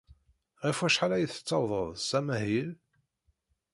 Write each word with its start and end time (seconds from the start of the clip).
Ɣef 0.65 0.77
wacḥal 0.81 1.11
ay 1.13 1.25
tettawḍeḍ 1.27 1.87
s 2.07 2.09
amahil? 2.19 2.69